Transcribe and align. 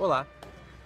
Olá, 0.00 0.26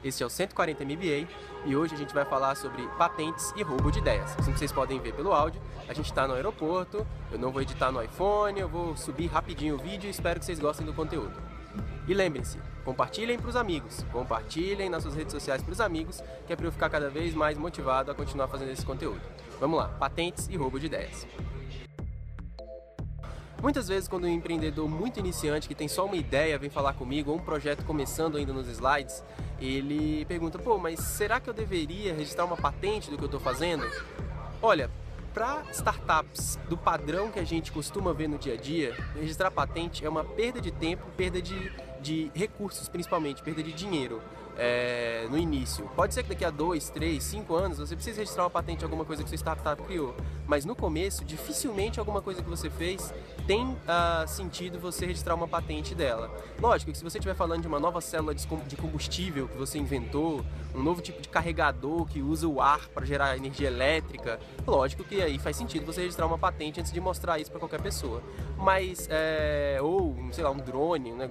esse 0.03 0.25
é 0.25 0.27
o 0.27 0.29
140 0.29 0.85
MBA 0.85 1.29
e 1.65 1.77
hoje 1.77 1.95
a 1.95 1.97
gente 1.97 2.13
vai 2.13 2.25
falar 2.25 2.57
sobre 2.57 2.83
patentes 2.99 3.55
e 3.55 3.63
roubo 3.63 3.93
de 3.93 4.01
ideias. 4.01 4.37
Assim 4.37 4.53
que 4.53 4.59
vocês 4.59 4.73
podem 4.73 4.99
ver 4.99 5.15
pelo 5.15 5.33
áudio, 5.33 5.63
a 5.89 5.95
gente 5.95 6.07
está 6.07 6.27
no 6.27 6.35
aeroporto, 6.35 7.07
eu 7.31 7.39
não 7.39 7.53
vou 7.53 7.63
editar 7.63 7.93
no 7.93 8.03
iPhone, 8.03 8.59
eu 8.59 8.69
vou 8.69 8.97
subir 8.97 9.29
rapidinho 9.29 9.77
o 9.77 9.79
vídeo 9.79 10.09
e 10.09 10.11
espero 10.11 10.41
que 10.41 10.45
vocês 10.45 10.59
gostem 10.59 10.85
do 10.85 10.93
conteúdo. 10.93 11.41
E 12.09 12.13
lembrem-se, 12.13 12.59
compartilhem 12.85 13.39
para 13.39 13.51
os 13.51 13.55
amigos, 13.55 14.05
compartilhem 14.11 14.91
nas 14.91 15.05
suas 15.05 15.15
redes 15.15 15.33
sociais 15.33 15.63
para 15.63 15.71
os 15.71 15.81
amigos, 15.81 16.21
que 16.45 16.53
é 16.53 16.57
para 16.57 16.67
eu 16.67 16.73
ficar 16.73 16.91
cada 16.91 17.09
vez 17.09 17.35
mais 17.35 17.57
motivado 17.57 18.11
a 18.11 18.17
continuar 18.17 18.49
fazendo 18.49 18.73
esse 18.73 18.85
conteúdo. 18.85 19.23
Vamos 19.61 19.79
lá, 19.79 19.87
patentes 19.91 20.49
e 20.49 20.57
roubo 20.57 20.81
de 20.81 20.87
ideias. 20.87 21.25
Muitas 23.65 23.89
vezes 23.89 24.07
quando 24.07 24.25
um 24.25 24.29
empreendedor 24.29 24.87
muito 24.87 25.19
iniciante 25.19 25.67
que 25.67 25.75
tem 25.75 25.89
só 25.89 26.05
uma 26.05 26.17
ideia 26.17 26.59
vem 26.59 26.69
falar 26.69 26.93
comigo, 26.93 27.31
ou 27.31 27.39
um 27.39 27.41
projeto 27.41 27.83
começando 27.83 28.37
ainda 28.37 28.53
nos 28.53 28.69
slides, 28.69 29.25
ele 29.59 30.23
pergunta, 30.27 30.59
pô, 30.59 30.77
mas 30.77 31.01
será 31.01 31.41
que 31.41 31.49
eu 31.49 31.55
deveria 31.55 32.13
registrar 32.13 32.45
uma 32.45 32.59
patente 32.59 33.11
do 33.11 33.17
que 33.17 33.23
eu 33.23 33.27
estou 33.27 33.41
fazendo? 33.41 33.83
Olha, 34.61 34.91
para 35.33 35.63
startups 35.73 36.59
do 36.69 36.77
padrão 36.77 37.31
que 37.31 37.41
a 37.41 37.45
gente 37.45 37.73
costuma 37.73 38.13
ver 38.13 38.29
no 38.29 38.37
dia 38.37 38.53
a 38.53 38.57
dia, 38.59 38.95
registrar 39.15 39.51
patente 39.51 40.05
é 40.05 40.11
uma 40.11 40.25
perda 40.25 40.61
de 40.61 40.71
tempo, 40.71 41.07
perda 41.17 41.41
de, 41.41 41.73
de 42.03 42.31
recursos 42.35 42.87
principalmente, 42.87 43.43
perda 43.43 43.63
de 43.63 43.73
dinheiro 43.73 44.21
é, 44.57 45.27
no 45.31 45.39
início. 45.39 45.89
Pode 45.97 46.15
ser 46.15 46.23
que 46.23 46.31
daqui 46.31 46.45
a 46.45 46.51
dois, 46.51 46.91
três, 46.91 47.23
cinco 47.25 47.55
anos 47.55 47.79
você 47.79 47.95
precise 47.95 48.19
registrar 48.19 48.45
uma 48.45 48.51
patente 48.51 48.79
de 48.79 48.85
alguma 48.85 49.05
coisa 49.05 49.23
que 49.23 49.29
sua 49.29 49.37
startup 49.37 49.83
criou, 49.83 50.15
mas 50.47 50.65
no 50.65 50.75
começo, 50.77 51.25
dificilmente 51.25 51.99
alguma 51.99 52.21
coisa 52.21 52.43
que 52.43 52.49
você 52.49 52.71
fez 52.71 53.13
tem 53.47 53.65
uh, 53.65 54.27
sentido 54.27 54.79
você 54.79 55.07
registrar 55.07 55.35
uma 55.35 55.49
patente 55.49 55.95
dela. 55.95 56.31
Lógico 56.61 56.93
que 56.93 56.99
se 56.99 57.05
você 57.05 57.19
estiver 57.19 57.35
falando 57.35 57.63
de 57.63 57.69
uma 57.69 57.81
nova 57.81 58.01
célula 58.01 58.35
de 58.35 58.77
combustível 58.77 59.49
que 59.49 59.57
você 59.57 59.79
inventou, 59.79 60.45
um 60.75 60.83
novo 60.83 61.01
tipo 61.01 61.21
de 61.21 61.29
carregador 61.29 62.07
que 62.07 62.21
usa 62.21 62.49
o 62.49 62.61
ar 62.61 62.89
para 62.89 63.05
gerar 63.05 63.37
energia 63.37 63.69
elétrica, 63.69 64.41
lógico 64.67 65.05
que 65.05 65.21
aí 65.23 65.39
faz 65.39 65.57
sentido 65.57 65.87
você 65.87 66.03
registrar 66.03 66.27
uma 66.27 66.39
patente 66.39 66.81
antes 66.81 66.93
de 66.93 67.01
mostrar 67.01 67.39
isso 67.39 67.51
para 67.51 67.61
qualquer 67.61 67.81
pessoa. 67.81 68.23
Mas, 68.57 69.09
é, 69.11 69.79
ou, 69.81 70.17
sei 70.33 70.43
lá, 70.43 70.51
um 70.51 70.57
drone, 70.57 71.13
né? 71.13 71.31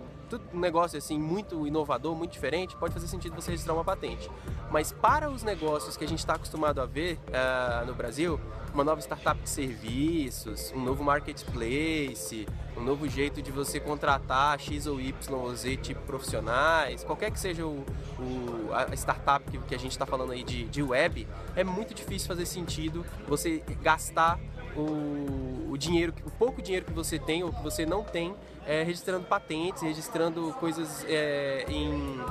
um 0.53 0.59
negócio 0.59 0.97
assim 0.97 1.19
muito 1.19 1.67
inovador, 1.67 2.15
muito 2.15 2.31
diferente, 2.31 2.75
pode 2.77 2.93
fazer 2.93 3.07
sentido 3.13 3.35
você 3.35 3.51
registrar 3.51 3.73
uma 3.73 3.83
patente. 3.83 4.29
Mas 4.71 4.91
para 4.91 5.29
os 5.29 5.43
negócios 5.43 5.95
que 5.95 6.03
a 6.03 6.07
gente 6.07 6.19
está 6.19 6.35
acostumado 6.35 6.81
a 6.81 6.85
ver 6.85 7.19
uh, 7.27 7.85
no 7.85 7.93
Brasil, 7.93 8.39
uma 8.73 8.83
nova 8.83 8.99
startup 9.01 9.39
de 9.41 9.49
serviços, 9.49 10.71
um 10.75 10.81
novo 10.81 11.03
marketplace, 11.03 12.47
um 12.75 12.81
novo 12.81 13.07
jeito 13.07 13.41
de 13.41 13.51
você 13.51 13.79
contratar 13.79 14.59
X 14.59 14.87
ou 14.87 14.99
Y 14.99 15.13
ou 15.31 15.55
Z 15.55 15.77
tipo 15.77 16.01
profissionais, 16.01 17.03
qualquer 17.03 17.31
que 17.31 17.39
seja 17.39 17.65
o, 17.65 17.85
o 18.19 18.73
a 18.73 18.93
startup 18.95 19.49
que, 19.49 19.59
que 19.59 19.75
a 19.75 19.79
gente 19.79 19.91
está 19.91 20.05
falando 20.05 20.31
aí 20.31 20.43
de, 20.43 20.65
de 20.65 20.81
web, 20.81 21.27
é 21.55 21.63
muito 21.63 21.93
difícil 21.93 22.27
fazer 22.27 22.45
sentido 22.45 23.05
você 23.27 23.63
gastar 23.81 24.39
o, 24.75 25.62
o 25.73 25.77
dinheiro, 25.77 26.13
o 26.23 26.29
pouco 26.29 26.61
dinheiro 26.61 26.85
que 26.85 26.93
você 26.93 27.17
tem 27.17 27.43
ou 27.43 27.51
que 27.51 27.63
você 27.63 27.83
não 27.83 28.03
tem 28.03 28.35
é, 28.67 28.83
registrando 28.83 29.25
patentes, 29.25 29.81
registrando 29.81 30.53
coisas 30.59 31.03
é, 31.09 31.65
em, 31.67 32.21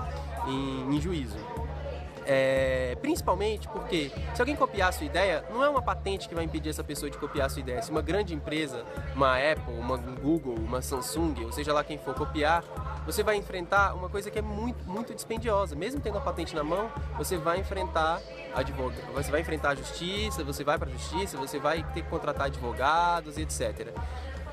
em, 0.47 0.95
em 0.95 1.01
juízo. 1.01 1.37
É, 2.25 2.97
principalmente 3.03 3.67
porque 3.67 4.13
se 4.33 4.41
alguém 4.41 4.55
copiar 4.55 4.91
a 4.91 4.93
sua 4.93 5.07
ideia, 5.07 5.45
não 5.51 5.65
é 5.65 5.69
uma 5.69 5.83
patente 5.83 6.29
que 6.29 6.37
vai 6.37 6.45
impedir 6.45 6.69
essa 6.69 6.85
pessoa 6.85 7.11
de 7.11 7.19
copiar 7.19 7.47
a 7.47 7.49
sua 7.49 7.59
ideia. 7.59 7.83
Se 7.83 7.91
uma 7.91 8.01
grande 8.01 8.33
empresa, 8.33 8.85
uma 9.13 9.37
Apple, 9.37 9.75
uma 9.75 9.97
Google, 9.97 10.55
uma 10.55 10.81
Samsung, 10.81 11.45
ou 11.45 11.51
seja 11.51 11.73
lá 11.73 11.83
quem 11.83 11.99
for 11.99 12.15
copiar, 12.15 12.63
você 13.05 13.23
vai 13.23 13.37
enfrentar 13.37 13.95
uma 13.95 14.09
coisa 14.09 14.31
que 14.31 14.39
é 14.39 14.43
muito, 14.43 14.85
muito 14.89 15.15
dispendiosa. 15.15 15.75
Mesmo 15.75 16.01
tendo 16.01 16.19
a 16.19 16.21
patente 16.21 16.55
na 16.55 16.63
mão, 16.63 16.91
você 17.17 17.37
vai 17.37 17.61
enfrentar 17.61 18.21
advogado, 18.55 19.13
você 19.13 19.31
vai 19.31 19.41
enfrentar 19.41 19.71
a 19.71 19.75
justiça, 19.75 20.45
você 20.45 20.63
vai 20.63 20.79
para 20.79 20.89
a 20.89 20.93
justiça, 20.93 21.37
você 21.37 21.59
vai 21.59 21.83
ter 21.95 22.03
que 22.03 22.09
contratar 22.09 22.47
advogados, 22.47 23.39
etc. 23.39 23.93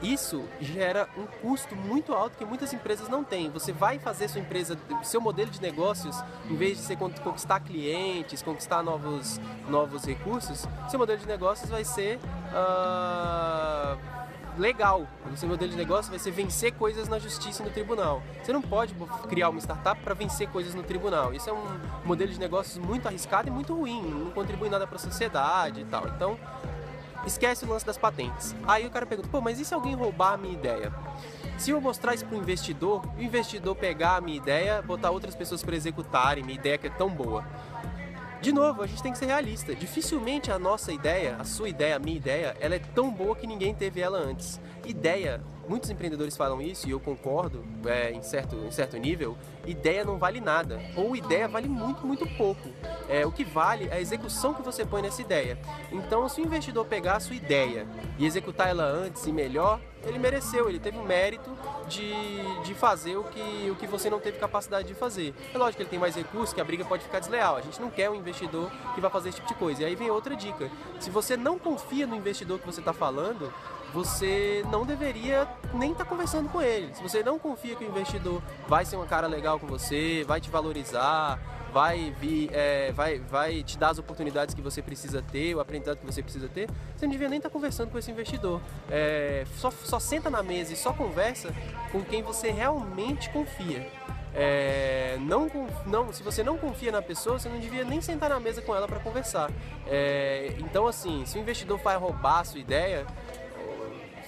Isso 0.01 0.45
gera 0.61 1.09
um 1.17 1.25
custo 1.25 1.75
muito 1.75 2.13
alto 2.13 2.37
que 2.37 2.45
muitas 2.45 2.71
empresas 2.71 3.09
não 3.09 3.21
têm. 3.21 3.49
Você 3.49 3.73
vai 3.73 3.99
fazer 3.99 4.29
sua 4.29 4.39
empresa, 4.39 4.77
seu 5.03 5.19
modelo 5.19 5.51
de 5.51 5.61
negócios, 5.61 6.15
em 6.49 6.55
vez 6.55 6.77
de 6.77 6.83
ser 6.83 6.95
conquistar 6.95 7.59
clientes, 7.59 8.41
conquistar 8.41 8.81
novos, 8.81 9.41
novos 9.67 10.05
recursos, 10.05 10.65
seu 10.89 10.97
modelo 10.97 11.19
de 11.19 11.27
negócios 11.27 11.69
vai 11.69 11.83
ser 11.83 12.17
uh, 12.17 14.18
legal. 14.59 15.07
O 15.31 15.37
seu 15.37 15.47
modelo 15.47 15.71
de 15.71 15.77
negócio 15.77 16.11
vai 16.11 16.19
ser 16.19 16.31
vencer 16.31 16.73
coisas 16.73 17.07
na 17.07 17.17
justiça 17.17 17.63
e 17.63 17.65
no 17.65 17.71
tribunal. 17.71 18.21
Você 18.43 18.51
não 18.51 18.61
pode 18.61 18.93
criar 19.27 19.49
uma 19.49 19.59
startup 19.59 20.01
para 20.01 20.13
vencer 20.13 20.49
coisas 20.49 20.75
no 20.75 20.83
tribunal. 20.83 21.33
Isso 21.33 21.49
é 21.49 21.53
um 21.53 21.79
modelo 22.03 22.31
de 22.31 22.39
negócios 22.39 22.77
muito 22.77 23.07
arriscado 23.07 23.47
e 23.47 23.51
muito 23.51 23.73
ruim. 23.73 24.01
Não 24.01 24.31
contribui 24.31 24.69
nada 24.69 24.85
para 24.85 24.97
a 24.97 24.99
sociedade 24.99 25.81
e 25.81 25.85
tal. 25.85 26.07
Então 26.07 26.37
esquece 27.25 27.65
o 27.65 27.69
lance 27.69 27.85
das 27.85 27.97
patentes. 27.97 28.55
Aí 28.67 28.85
o 28.85 28.91
cara 28.91 29.05
pergunta, 29.05 29.29
pô, 29.29 29.41
mas 29.41 29.59
e 29.59 29.65
se 29.65 29.73
alguém 29.73 29.95
roubar 29.95 30.33
a 30.33 30.37
minha 30.37 30.53
ideia? 30.53 30.93
Se 31.57 31.71
eu 31.71 31.81
mostrar 31.81 32.13
isso 32.13 32.25
para 32.25 32.37
o 32.37 32.39
investidor, 32.39 33.05
o 33.17 33.21
investidor 33.21 33.75
pegar 33.75 34.15
a 34.15 34.21
minha 34.21 34.37
ideia, 34.37 34.81
botar 34.81 35.11
outras 35.11 35.35
pessoas 35.35 35.61
para 35.61 35.75
executarem 35.75 36.43
minha 36.43 36.57
ideia 36.57 36.77
que 36.77 36.87
é 36.87 36.89
tão 36.89 37.09
boa. 37.09 37.43
De 38.41 38.53
novo, 38.53 38.81
a 38.81 38.87
gente 38.87 39.03
tem 39.03 39.11
que 39.11 39.17
ser 39.17 39.25
realista. 39.25 39.75
Dificilmente 39.75 40.49
a 40.49 40.57
nossa 40.57 40.93
ideia, 40.93 41.35
a 41.37 41.43
sua 41.43 41.67
ideia, 41.67 41.97
a 41.97 41.99
minha 41.99 42.15
ideia, 42.15 42.55
ela 42.61 42.75
é 42.75 42.79
tão 42.79 43.11
boa 43.11 43.35
que 43.35 43.45
ninguém 43.45 43.75
teve 43.75 43.99
ela 43.99 44.17
antes. 44.17 44.61
Ideia 44.85 45.41
muitos 45.69 45.89
empreendedores 45.91 46.35
falam 46.35 46.59
isso 46.59 46.87
e 46.87 46.91
eu 46.91 46.99
concordo 46.99 47.63
é, 47.85 48.11
em, 48.11 48.23
certo, 48.23 48.55
em 48.55 48.71
certo 48.71 48.97
nível, 48.97 49.37
ideia 49.65 50.03
não 50.03 50.17
vale 50.17 50.41
nada, 50.41 50.81
ou 50.95 51.15
ideia 51.15 51.47
vale 51.47 51.69
muito, 51.69 52.05
muito 52.05 52.27
pouco. 52.35 52.69
É, 53.07 53.25
o 53.25 53.31
que 53.31 53.43
vale 53.43 53.87
é 53.87 53.93
a 53.93 54.01
execução 54.01 54.53
que 54.53 54.63
você 54.63 54.83
põe 54.83 55.03
nessa 55.03 55.21
ideia. 55.21 55.59
Então, 55.91 56.27
se 56.27 56.41
o 56.41 56.45
investidor 56.45 56.85
pegar 56.85 57.17
a 57.17 57.19
sua 57.19 57.35
ideia 57.35 57.87
e 58.17 58.25
executar 58.25 58.67
ela 58.67 58.83
antes 58.83 59.25
e 59.27 59.31
melhor, 59.31 59.79
ele 60.03 60.17
mereceu, 60.17 60.69
ele 60.69 60.79
teve 60.79 60.97
o 60.97 61.03
mérito 61.03 61.51
de, 61.87 62.13
de 62.63 62.73
fazer 62.73 63.17
o 63.17 63.23
que, 63.25 63.69
o 63.69 63.75
que 63.75 63.85
você 63.85 64.09
não 64.09 64.19
teve 64.19 64.39
capacidade 64.39 64.87
de 64.87 64.93
fazer. 64.95 65.35
É 65.53 65.57
lógico 65.57 65.77
que 65.77 65.83
ele 65.83 65.89
tem 65.89 65.99
mais 65.99 66.15
recursos, 66.15 66.53
que 66.53 66.61
a 66.61 66.63
briga 66.63 66.85
pode 66.85 67.03
ficar 67.03 67.19
desleal. 67.19 67.57
A 67.57 67.61
gente 67.61 67.79
não 67.81 67.89
quer 67.89 68.09
um 68.09 68.15
investidor 68.15 68.71
que 68.95 69.01
vai 69.01 69.11
fazer 69.11 69.29
esse 69.29 69.37
tipo 69.37 69.49
de 69.49 69.55
coisa. 69.55 69.83
E 69.83 69.85
aí 69.85 69.95
vem 69.95 70.09
outra 70.09 70.35
dica. 70.35 70.69
Se 70.99 71.09
você 71.09 71.35
não 71.35 71.59
confia 71.59 72.07
no 72.07 72.15
investidor 72.15 72.59
que 72.59 72.65
você 72.65 72.79
está 72.79 72.93
falando, 72.93 73.53
você 73.93 74.63
não 74.71 74.85
deveria 74.85 75.47
nem 75.73 75.91
estar 75.91 76.03
tá 76.03 76.09
conversando 76.09 76.49
com 76.49 76.61
ele. 76.61 76.93
Se 76.93 77.01
você 77.01 77.23
não 77.23 77.39
confia 77.39 77.75
que 77.75 77.83
o 77.83 77.87
investidor 77.87 78.41
vai 78.67 78.85
ser 78.85 78.97
um 78.97 79.05
cara 79.05 79.27
legal 79.27 79.59
com 79.59 79.67
você, 79.67 80.23
vai 80.27 80.39
te 80.39 80.49
valorizar, 80.49 81.39
vai 81.71 82.13
vir, 82.19 82.49
é, 82.53 82.91
vai, 82.91 83.19
vai 83.19 83.63
te 83.63 83.77
dar 83.77 83.89
as 83.89 83.99
oportunidades 83.99 84.55
que 84.55 84.61
você 84.61 84.81
precisa 84.81 85.21
ter, 85.21 85.55
o 85.55 85.59
aprendizado 85.59 85.97
que 85.97 86.05
você 86.05 86.21
precisa 86.21 86.47
ter, 86.47 86.69
você 86.95 87.05
não 87.05 87.11
devia 87.11 87.29
nem 87.29 87.37
estar 87.37 87.49
tá 87.49 87.53
conversando 87.53 87.91
com 87.91 87.97
esse 87.97 88.11
investidor. 88.11 88.61
É, 88.89 89.45
só, 89.57 89.71
só 89.71 89.99
senta 89.99 90.29
na 90.29 90.43
mesa 90.43 90.73
e 90.73 90.75
só 90.75 90.93
conversa 90.93 91.53
com 91.91 92.01
quem 92.01 92.21
você 92.21 92.51
realmente 92.51 93.29
confia. 93.29 93.89
É, 94.33 95.17
não, 95.21 95.49
não, 95.87 96.13
se 96.13 96.21
você 96.21 96.43
não 96.43 96.57
confia 96.57 96.91
na 96.91 97.01
pessoa, 97.01 97.39
você 97.39 97.49
não 97.49 97.59
devia 97.59 97.83
nem 97.83 97.99
sentar 97.99 98.29
na 98.29 98.39
mesa 98.39 98.61
com 98.61 98.75
ela 98.75 98.87
para 98.87 98.99
conversar. 98.99 99.51
É, 99.87 100.55
então, 100.59 100.87
assim, 100.87 101.25
se 101.25 101.37
o 101.37 101.41
investidor 101.41 101.79
vai 101.79 101.97
roubar 101.97 102.39
a 102.39 102.43
sua 102.43 102.59
ideia, 102.59 103.05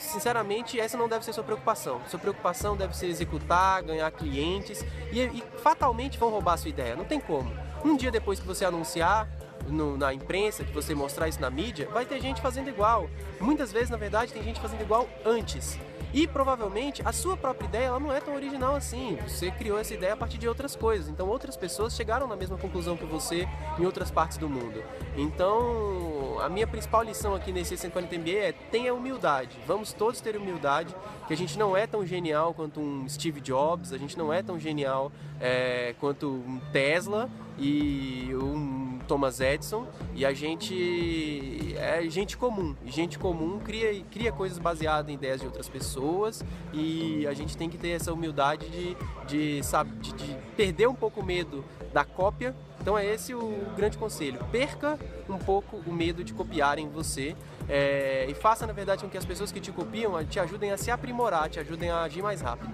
sinceramente, 0.02 0.80
essa 0.80 0.98
não 0.98 1.08
deve 1.08 1.24
ser 1.24 1.34
sua 1.34 1.44
preocupação. 1.44 2.02
Sua 2.08 2.20
preocupação 2.20 2.76
deve 2.76 2.96
ser 2.96 3.08
executar, 3.08 3.84
ganhar 3.84 4.10
clientes 4.12 4.84
e, 5.12 5.20
e 5.20 5.44
fatalmente 5.62 6.18
vão 6.18 6.30
roubar 6.30 6.54
a 6.54 6.58
sua 6.58 6.70
ideia. 6.70 6.96
Não 6.96 7.06
tem 7.06 7.20
como. 7.20 7.52
Um 7.84 7.96
dia 7.96 8.12
depois 8.12 8.40
que 8.40 8.46
você 8.46 8.66
anunciar, 8.66 9.28
no, 9.68 9.98
na 9.98 10.14
imprensa, 10.14 10.64
que 10.64 10.74
você 10.74 10.94
mostrar 10.96 11.28
isso 11.28 11.42
na 11.42 11.50
mídia, 11.50 11.88
vai 11.92 12.06
ter 12.06 12.20
gente 12.22 12.42
fazendo 12.42 12.70
igual. 12.70 13.10
Muitas 13.40 13.72
vezes, 13.72 13.90
na 13.90 13.98
verdade, 13.98 14.34
tem 14.34 14.44
gente 14.44 14.60
fazendo 14.60 14.82
igual 14.82 15.08
antes. 15.26 15.80
E 16.14 16.28
provavelmente 16.28 17.02
a 17.06 17.14
sua 17.14 17.38
própria 17.38 17.68
ideia 17.68 17.86
ela 17.86 18.00
não 18.00 18.12
é 18.12 18.20
tão 18.20 18.36
original 18.36 18.76
assim. 18.76 19.18
Você 19.26 19.50
criou 19.50 19.80
essa 19.80 19.94
ideia 19.94 20.14
a 20.14 20.18
partir 20.18 20.38
de 20.38 20.48
outras 20.48 20.76
coisas. 20.76 21.08
Então 21.08 21.28
outras 21.30 21.56
pessoas 21.56 21.96
chegaram 21.96 22.28
na 22.28 22.36
mesma 22.36 22.58
conclusão 22.58 22.98
que 22.98 23.06
você 23.06 23.48
em 23.80 23.86
outras 23.86 24.12
partes 24.12 24.38
do 24.38 24.50
mundo. 24.50 24.84
Então 25.16 26.38
a 26.42 26.50
minha 26.50 26.68
principal 26.68 27.04
lição 27.04 27.34
aqui 27.34 27.54
nesse 27.54 27.78
140 27.78 28.18
MBA 28.18 28.32
é 28.32 28.52
tenha 28.52 28.94
humildade. 28.94 29.58
Vamos 29.66 29.94
todos 29.94 30.20
ter 30.20 30.36
humildade, 30.36 30.94
que 31.28 31.34
a 31.34 31.38
gente 31.38 31.58
não 31.58 31.78
é 31.78 31.88
tão 31.88 32.06
genial 32.06 32.54
quanto 32.54 32.82
um 32.82 33.08
Steve 33.08 33.40
Jobs, 33.40 33.94
a 33.94 33.98
gente 33.98 34.18
não 34.18 34.34
é 34.34 34.44
tão 34.44 34.60
genial 34.60 35.12
é, 35.40 35.96
quanto 36.00 36.28
um 36.28 36.60
Tesla 36.74 37.30
e 37.58 38.32
um 38.36 38.81
Thomas 39.12 39.42
Edison 39.42 39.86
e 40.16 40.26
a 40.26 40.32
gente 40.32 41.76
é 41.76 42.02
gente 42.10 42.38
comum. 42.38 42.74
E 42.86 42.90
gente 42.90 43.20
comum 43.20 43.60
cria, 43.60 44.02
cria 44.10 44.32
coisas 44.32 44.58
baseadas 44.58 45.12
em 45.12 45.16
ideias 45.16 45.42
de 45.42 45.48
outras 45.48 45.68
pessoas 45.68 46.42
e 46.72 47.28
a 47.28 47.34
gente 47.34 47.58
tem 47.58 47.70
que 47.70 47.78
ter 47.78 47.90
essa 47.90 48.14
humildade 48.14 48.70
de, 48.70 48.98
de, 49.28 49.64
sabe, 49.64 49.92
de, 49.98 50.14
de 50.14 50.38
perder 50.56 50.88
um 50.88 50.96
pouco 50.96 51.20
o 51.20 51.26
medo 51.26 51.62
da 51.92 52.06
cópia. 52.06 52.56
Então 52.80 52.98
é 52.98 53.06
esse 53.06 53.36
o 53.36 53.54
grande 53.76 53.98
conselho. 53.98 54.40
Perca 54.50 54.98
um 55.28 55.38
pouco 55.38 55.76
o 55.86 55.92
medo 55.92 56.24
de 56.24 56.34
copiarem 56.34 56.88
você 56.88 57.36
é, 57.68 58.28
e 58.30 58.34
faça, 58.34 58.66
na 58.66 58.72
verdade, 58.72 59.04
com 59.04 59.10
que 59.10 59.18
as 59.18 59.26
pessoas 59.26 59.52
que 59.52 59.60
te 59.60 59.74
copiam 59.74 60.24
te 60.24 60.40
ajudem 60.40 60.72
a 60.72 60.78
se 60.78 60.90
aprimorar, 60.90 61.50
te 61.50 61.60
ajudem 61.60 61.90
a 61.90 62.04
agir 62.04 62.22
mais 62.22 62.40
rápido. 62.40 62.72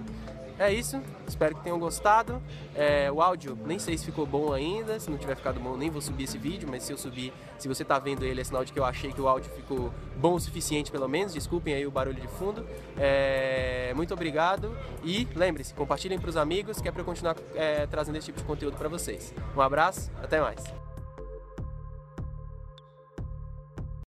É 0.58 0.72
isso, 0.72 1.00
espero 1.26 1.54
que 1.54 1.62
tenham 1.62 1.78
gostado. 1.78 2.42
É, 2.74 3.10
o 3.10 3.22
áudio, 3.22 3.56
nem 3.64 3.78
sei 3.78 3.96
se 3.96 4.04
ficou 4.04 4.26
bom 4.26 4.52
ainda, 4.52 4.98
se 4.98 5.10
não 5.10 5.16
tiver 5.16 5.36
ficado 5.36 5.60
bom, 5.60 5.76
nem 5.76 5.90
vou 5.90 6.00
subir 6.00 6.24
esse 6.24 6.38
vídeo, 6.38 6.68
mas 6.70 6.82
se 6.82 6.92
eu 6.92 6.98
subir, 6.98 7.32
se 7.58 7.68
você 7.68 7.84
tá 7.84 7.98
vendo 7.98 8.24
ele, 8.24 8.40
é 8.40 8.44
sinal 8.44 8.64
de 8.64 8.72
que 8.72 8.78
eu 8.78 8.84
achei 8.84 9.12
que 9.12 9.20
o 9.20 9.28
áudio 9.28 9.50
ficou 9.52 9.92
bom 10.16 10.34
o 10.34 10.40
suficiente, 10.40 10.90
pelo 10.90 11.08
menos. 11.08 11.32
Desculpem 11.34 11.74
aí 11.74 11.86
o 11.86 11.90
barulho 11.90 12.20
de 12.20 12.28
fundo. 12.28 12.66
É, 12.96 13.92
muito 13.94 14.12
obrigado 14.12 14.76
e 15.04 15.28
lembre-se, 15.34 15.74
compartilhem 15.74 16.18
para 16.18 16.30
os 16.30 16.36
amigos, 16.36 16.80
que 16.80 16.88
é 16.88 16.92
para 16.92 17.02
eu 17.02 17.06
continuar 17.06 17.36
é, 17.54 17.86
trazendo 17.86 18.16
esse 18.16 18.26
tipo 18.26 18.38
de 18.38 18.44
conteúdo 18.44 18.76
para 18.76 18.88
vocês. 18.88 19.34
Um 19.56 19.60
abraço, 19.60 20.10
até 20.22 20.40
mais. 20.40 20.87